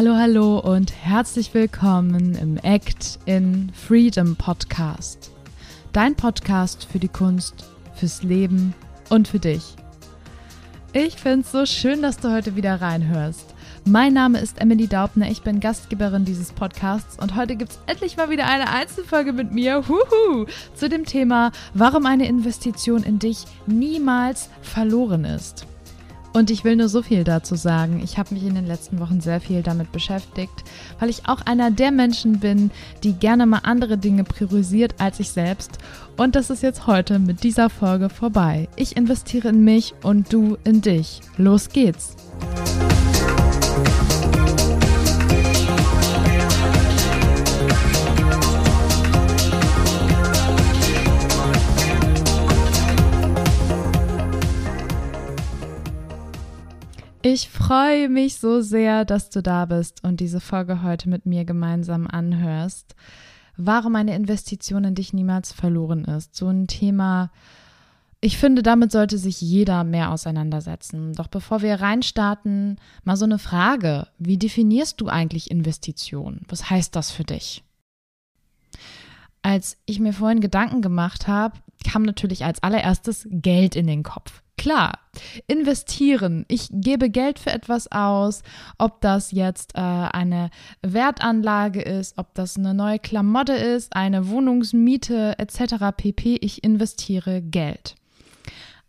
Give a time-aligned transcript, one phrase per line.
[0.00, 5.30] Hallo, hallo und herzlich willkommen im Act in Freedom Podcast.
[5.92, 7.66] Dein Podcast für die Kunst,
[7.96, 8.72] fürs Leben
[9.10, 9.76] und für dich.
[10.94, 13.54] Ich finde es so schön, dass du heute wieder reinhörst.
[13.84, 18.16] Mein Name ist Emily Daubner, ich bin Gastgeberin dieses Podcasts und heute gibt es endlich
[18.16, 23.44] mal wieder eine Einzelfolge mit mir Huhu, zu dem Thema, warum eine Investition in dich
[23.66, 25.66] niemals verloren ist.
[26.32, 28.00] Und ich will nur so viel dazu sagen.
[28.04, 30.64] Ich habe mich in den letzten Wochen sehr viel damit beschäftigt,
[30.98, 32.70] weil ich auch einer der Menschen bin,
[33.02, 35.78] die gerne mal andere Dinge priorisiert als ich selbst.
[36.16, 38.68] Und das ist jetzt heute mit dieser Folge vorbei.
[38.76, 41.20] Ich investiere in mich und du in dich.
[41.36, 42.16] Los geht's!
[57.32, 61.44] Ich freue mich so sehr, dass du da bist und diese Folge heute mit mir
[61.44, 62.96] gemeinsam anhörst.
[63.56, 66.34] Warum eine Investition in dich niemals verloren ist.
[66.34, 67.30] So ein Thema,
[68.20, 71.12] ich finde, damit sollte sich jeder mehr auseinandersetzen.
[71.12, 74.08] Doch bevor wir reinstarten, mal so eine Frage.
[74.18, 76.40] Wie definierst du eigentlich Investition?
[76.48, 77.62] Was heißt das für dich?
[79.42, 81.56] Als ich mir vorhin Gedanken gemacht habe,
[81.88, 84.42] kam natürlich als allererstes Geld in den Kopf.
[84.60, 84.98] Klar,
[85.46, 86.44] investieren.
[86.46, 88.42] Ich gebe Geld für etwas aus,
[88.76, 90.50] ob das jetzt äh, eine
[90.82, 95.96] Wertanlage ist, ob das eine neue Klamotte ist, eine Wohnungsmiete etc.
[95.96, 96.36] pp.
[96.42, 97.94] Ich investiere Geld.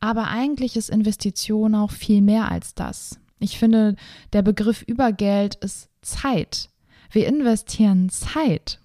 [0.00, 3.20] Aber eigentlich ist Investition auch viel mehr als das.
[3.38, 3.96] Ich finde,
[4.32, 6.70] der Begriff über Geld ist Zeit.
[7.10, 8.80] Wir investieren Zeit.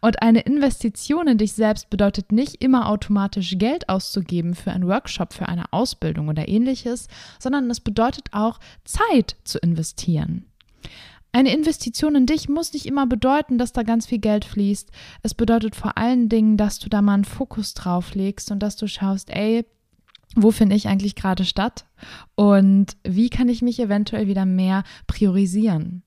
[0.00, 5.32] Und eine Investition in dich selbst bedeutet nicht immer automatisch Geld auszugeben für einen Workshop,
[5.32, 10.46] für eine Ausbildung oder ähnliches, sondern es bedeutet auch Zeit zu investieren.
[11.32, 14.90] Eine Investition in dich muss nicht immer bedeuten, dass da ganz viel Geld fließt.
[15.22, 18.76] Es bedeutet vor allen Dingen, dass du da mal einen Fokus drauf legst und dass
[18.76, 19.64] du schaust, ey,
[20.34, 21.86] wo finde ich eigentlich gerade statt
[22.34, 26.02] und wie kann ich mich eventuell wieder mehr priorisieren?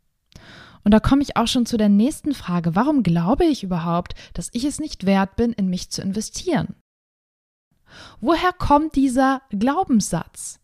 [0.83, 2.75] Und da komme ich auch schon zu der nächsten Frage.
[2.75, 6.75] Warum glaube ich überhaupt, dass ich es nicht wert bin, in mich zu investieren?
[8.21, 10.59] Woher kommt dieser Glaubenssatz?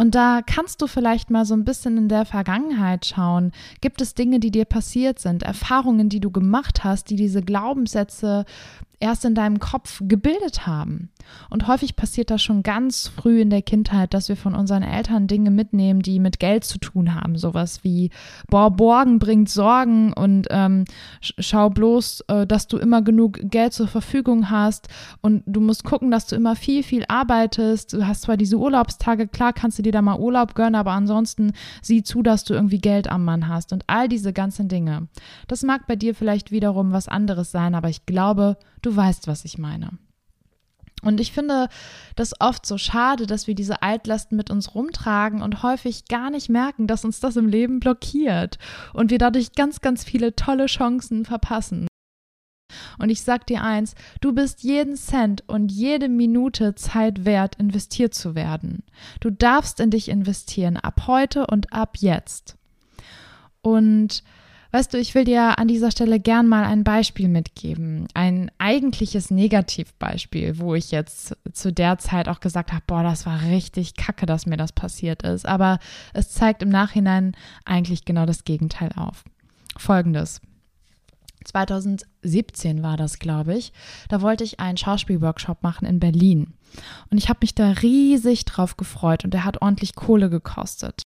[0.00, 3.50] Und da kannst du vielleicht mal so ein bisschen in der Vergangenheit schauen.
[3.80, 8.44] Gibt es Dinge, die dir passiert sind, Erfahrungen, die du gemacht hast, die diese Glaubenssätze
[9.00, 11.10] erst in deinem Kopf gebildet haben.
[11.50, 15.26] Und häufig passiert das schon ganz früh in der Kindheit, dass wir von unseren Eltern
[15.26, 17.36] Dinge mitnehmen, die mit Geld zu tun haben.
[17.36, 18.10] Sowas wie,
[18.48, 20.84] boah, Borgen bringt Sorgen und ähm,
[21.20, 24.88] schau bloß, äh, dass du immer genug Geld zur Verfügung hast
[25.20, 27.92] und du musst gucken, dass du immer viel, viel arbeitest.
[27.92, 31.52] Du hast zwar diese Urlaubstage, klar kannst du dir da mal Urlaub gönnen, aber ansonsten
[31.82, 35.08] sieh zu, dass du irgendwie Geld am Mann hast und all diese ganzen Dinge.
[35.46, 39.44] Das mag bei dir vielleicht wiederum was anderes sein, aber ich glaube, Du weißt, was
[39.44, 39.90] ich meine.
[41.02, 41.68] Und ich finde
[42.16, 46.48] das oft so schade, dass wir diese Altlasten mit uns rumtragen und häufig gar nicht
[46.48, 48.58] merken, dass uns das im Leben blockiert
[48.92, 51.86] und wir dadurch ganz, ganz viele tolle Chancen verpassen.
[52.98, 58.14] Und ich sag dir eins, du bist jeden Cent und jede Minute Zeit wert, investiert
[58.14, 58.82] zu werden.
[59.20, 62.56] Du darfst in dich investieren, ab heute und ab jetzt.
[63.62, 64.22] Und
[64.70, 68.06] Weißt du, ich will dir an dieser Stelle gern mal ein Beispiel mitgeben.
[68.12, 73.42] Ein eigentliches Negativbeispiel, wo ich jetzt zu der Zeit auch gesagt habe, boah, das war
[73.42, 75.46] richtig kacke, dass mir das passiert ist.
[75.46, 75.78] Aber
[76.12, 77.34] es zeigt im Nachhinein
[77.64, 79.24] eigentlich genau das Gegenteil auf.
[79.78, 80.42] Folgendes.
[81.44, 83.72] 2017 war das, glaube ich.
[84.10, 86.52] Da wollte ich einen Schauspielworkshop machen in Berlin.
[87.10, 91.02] Und ich habe mich da riesig drauf gefreut und der hat ordentlich Kohle gekostet.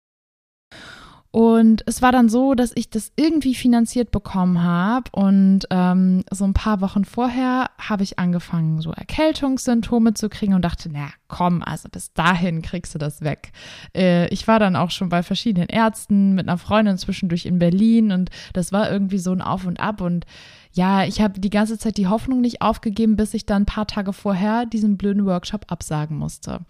[1.36, 5.10] Und es war dann so, dass ich das irgendwie finanziert bekommen habe.
[5.12, 10.62] Und ähm, so ein paar Wochen vorher habe ich angefangen, so Erkältungssymptome zu kriegen und
[10.62, 13.52] dachte, na komm, also bis dahin kriegst du das weg.
[13.94, 18.12] Äh, ich war dann auch schon bei verschiedenen Ärzten mit einer Freundin zwischendurch in Berlin
[18.12, 20.00] und das war irgendwie so ein Auf und Ab.
[20.00, 20.24] Und
[20.72, 23.86] ja, ich habe die ganze Zeit die Hoffnung nicht aufgegeben, bis ich dann ein paar
[23.86, 26.60] Tage vorher diesen blöden Workshop absagen musste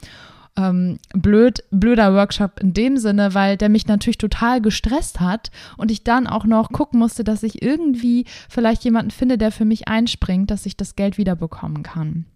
[0.57, 5.91] ähm, blöd, blöder Workshop in dem Sinne, weil der mich natürlich total gestresst hat und
[5.91, 9.89] ich dann auch noch gucken musste, dass ich irgendwie vielleicht jemanden finde, der für mich
[9.89, 12.27] einspringt, dass ich das Geld wiederbekommen kann.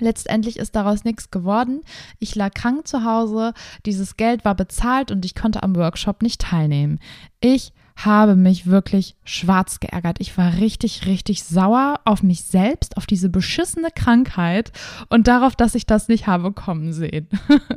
[0.00, 1.82] Letztendlich ist daraus nichts geworden.
[2.20, 3.52] Ich lag krank zu Hause,
[3.84, 7.00] dieses Geld war bezahlt und ich konnte am Workshop nicht teilnehmen.
[7.40, 7.72] Ich
[8.04, 10.18] habe mich wirklich schwarz geärgert.
[10.20, 14.70] Ich war richtig, richtig sauer auf mich selbst, auf diese beschissene Krankheit
[15.08, 17.28] und darauf, dass ich das nicht habe kommen sehen.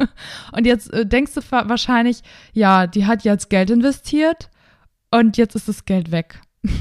[0.52, 2.22] und jetzt äh, denkst du wahrscheinlich,
[2.54, 4.52] ja, die hat jetzt Geld investiert
[5.10, 6.42] und jetzt ist das Geld weg.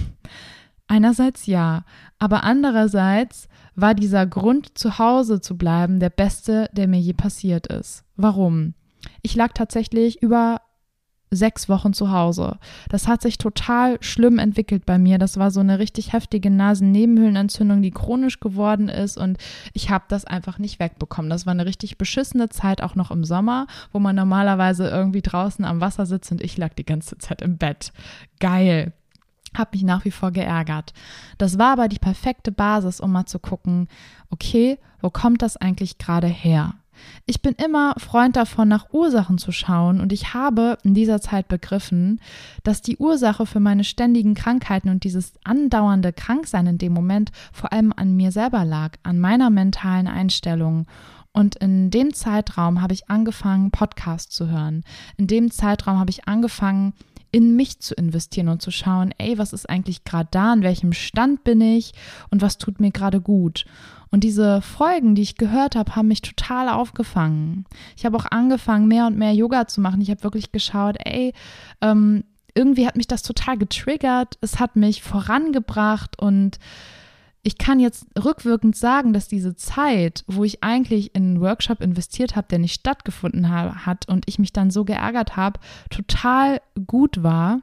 [0.86, 1.84] Einerseits ja,
[2.18, 7.68] aber andererseits war dieser Grund, zu Hause zu bleiben, der beste, der mir je passiert
[7.68, 8.04] ist.
[8.16, 8.74] Warum?
[9.22, 10.60] Ich lag tatsächlich über
[11.30, 12.58] sechs Wochen zu Hause.
[12.88, 15.18] Das hat sich total schlimm entwickelt bei mir.
[15.18, 19.38] Das war so eine richtig heftige Nasennebenhöhlenentzündung, die chronisch geworden ist und
[19.72, 21.30] ich habe das einfach nicht wegbekommen.
[21.30, 25.64] Das war eine richtig beschissene Zeit, auch noch im Sommer, wo man normalerweise irgendwie draußen
[25.64, 27.92] am Wasser sitzt und ich lag die ganze Zeit im Bett.
[28.40, 28.92] Geil.
[29.56, 30.92] Hab mich nach wie vor geärgert.
[31.36, 33.88] Das war aber die perfekte Basis, um mal zu gucken,
[34.30, 36.74] okay, wo kommt das eigentlich gerade her?
[37.26, 41.48] Ich bin immer Freund davon, nach Ursachen zu schauen und ich habe in dieser Zeit
[41.48, 42.20] begriffen,
[42.62, 47.72] dass die Ursache für meine ständigen Krankheiten und dieses andauernde Kranksein in dem Moment vor
[47.72, 50.86] allem an mir selber lag, an meiner mentalen Einstellung.
[51.32, 54.82] Und in dem Zeitraum habe ich angefangen, Podcasts zu hören.
[55.16, 56.92] In dem Zeitraum habe ich angefangen,
[57.32, 60.92] in mich zu investieren und zu schauen, ey, was ist eigentlich gerade da, in welchem
[60.92, 61.92] Stand bin ich
[62.30, 63.64] und was tut mir gerade gut.
[64.10, 67.64] Und diese Folgen, die ich gehört habe, haben mich total aufgefangen.
[67.96, 70.00] Ich habe auch angefangen, mehr und mehr Yoga zu machen.
[70.00, 71.32] Ich habe wirklich geschaut, ey,
[71.80, 72.24] ähm,
[72.54, 74.36] irgendwie hat mich das total getriggert.
[74.40, 76.58] Es hat mich vorangebracht und
[77.42, 82.36] ich kann jetzt rückwirkend sagen, dass diese Zeit, wo ich eigentlich in einen Workshop investiert
[82.36, 85.58] habe, der nicht stattgefunden hat und ich mich dann so geärgert habe,
[85.88, 87.62] total gut war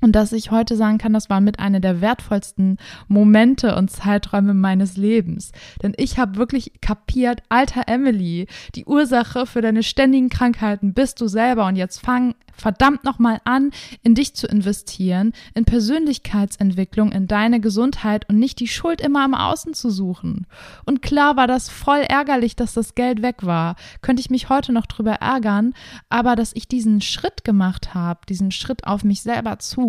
[0.00, 2.78] und dass ich heute sagen kann, das war mit einer der wertvollsten
[3.08, 5.52] Momente und Zeiträume meines Lebens.
[5.82, 11.28] Denn ich habe wirklich kapiert, alter Emily, die Ursache für deine ständigen Krankheiten bist du
[11.28, 11.66] selber.
[11.66, 13.70] Und jetzt fang verdammt nochmal an,
[14.02, 19.34] in dich zu investieren, in Persönlichkeitsentwicklung, in deine Gesundheit und nicht die Schuld immer am
[19.34, 20.46] Außen zu suchen.
[20.84, 23.76] Und klar war das voll ärgerlich, dass das Geld weg war.
[24.02, 25.72] Könnte ich mich heute noch drüber ärgern,
[26.08, 29.87] aber dass ich diesen Schritt gemacht habe, diesen Schritt auf mich selber zu,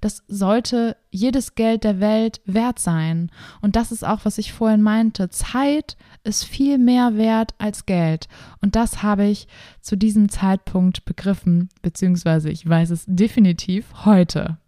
[0.00, 3.30] das sollte jedes Geld der Welt wert sein.
[3.60, 5.28] Und das ist auch, was ich vorhin meinte.
[5.30, 8.28] Zeit ist viel mehr wert als Geld.
[8.60, 9.48] Und das habe ich
[9.80, 14.58] zu diesem Zeitpunkt begriffen, beziehungsweise ich weiß es definitiv heute.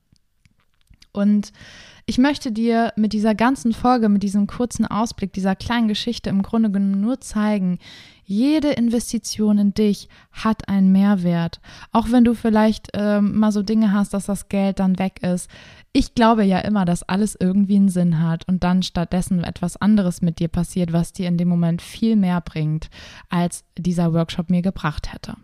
[1.15, 1.53] Und
[2.07, 6.43] ich möchte dir mit dieser ganzen Folge, mit diesem kurzen Ausblick, dieser kleinen Geschichte im
[6.43, 7.79] Grunde genommen nur zeigen,
[8.27, 11.61] jede Investition in dich hat einen Mehrwert.
[11.93, 15.49] Auch wenn du vielleicht ähm, mal so Dinge hast, dass das Geld dann weg ist.
[15.93, 20.21] Ich glaube ja immer, dass alles irgendwie einen Sinn hat und dann stattdessen etwas anderes
[20.21, 22.91] mit dir passiert, was dir in dem Moment viel mehr bringt,
[23.31, 25.37] als dieser Workshop mir gebracht hätte.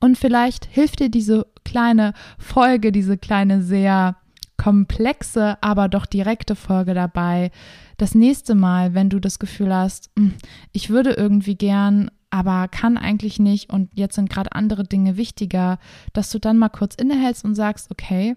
[0.00, 4.16] Und vielleicht hilft dir diese kleine Folge, diese kleine sehr
[4.60, 7.50] komplexe, aber doch direkte Folge dabei.
[7.96, 10.34] Das nächste Mal, wenn du das Gefühl hast, hm,
[10.72, 15.78] ich würde irgendwie gern, aber kann eigentlich nicht und jetzt sind gerade andere Dinge wichtiger,
[16.12, 18.36] dass du dann mal kurz innehältst und sagst, okay,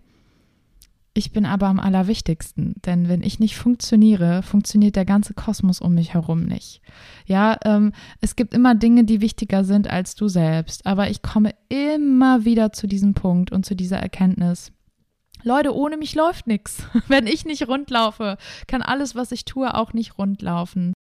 [1.14, 5.94] ich bin aber am allerwichtigsten, denn wenn ich nicht funktioniere, funktioniert der ganze Kosmos um
[5.94, 6.82] mich herum nicht.
[7.26, 7.92] Ja, ähm,
[8.22, 12.72] es gibt immer Dinge, die wichtiger sind als du selbst, aber ich komme immer wieder
[12.72, 14.72] zu diesem Punkt und zu dieser Erkenntnis.
[15.44, 16.84] Leute, ohne mich läuft nichts.
[17.08, 18.38] Wenn ich nicht rundlaufe,
[18.68, 20.94] kann alles, was ich tue, auch nicht rundlaufen.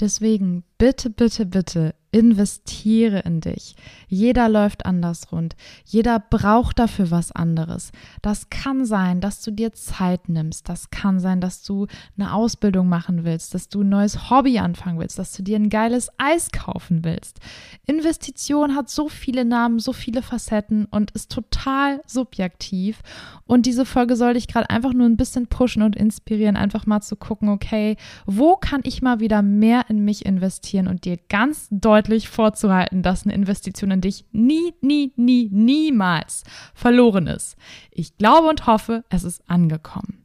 [0.00, 3.76] Deswegen bitte, bitte, bitte investiere in dich.
[4.08, 5.56] Jeder läuft anders rund.
[5.84, 7.92] Jeder braucht dafür was anderes.
[8.22, 10.68] Das kann sein, dass du dir Zeit nimmst.
[10.68, 11.86] Das kann sein, dass du
[12.16, 15.68] eine Ausbildung machen willst, dass du ein neues Hobby anfangen willst, dass du dir ein
[15.68, 17.40] geiles Eis kaufen willst.
[17.86, 23.02] Investition hat so viele Namen, so viele Facetten und ist total subjektiv.
[23.46, 27.02] Und diese Folge soll dich gerade einfach nur ein bisschen pushen und inspirieren, einfach mal
[27.02, 31.68] zu gucken, okay, wo kann ich mal wieder mehr in mich investieren und dir ganz
[31.70, 37.56] deutlich deutlich vorzuhalten, dass eine Investition in dich nie, nie, nie, niemals verloren ist.
[37.90, 40.17] Ich glaube und hoffe, es ist angekommen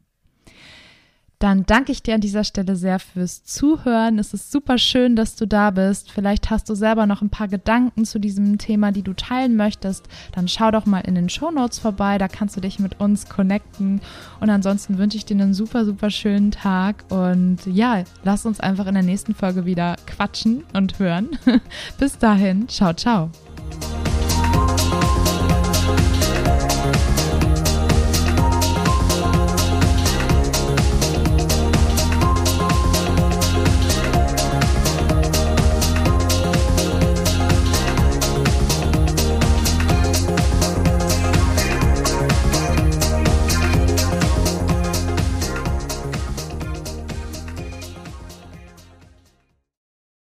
[1.44, 4.18] dann danke ich dir an dieser Stelle sehr fürs Zuhören.
[4.18, 6.10] Es ist super schön, dass du da bist.
[6.10, 10.08] Vielleicht hast du selber noch ein paar Gedanken zu diesem Thema, die du teilen möchtest.
[10.32, 12.16] Dann schau doch mal in den Show Notes vorbei.
[12.16, 14.00] Da kannst du dich mit uns connecten.
[14.40, 17.04] Und ansonsten wünsche ich dir einen super, super schönen Tag.
[17.10, 21.28] Und ja, lass uns einfach in der nächsten Folge wieder quatschen und hören.
[21.98, 23.28] Bis dahin, ciao, ciao.